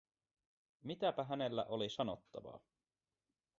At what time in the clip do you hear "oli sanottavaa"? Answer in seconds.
1.65-2.59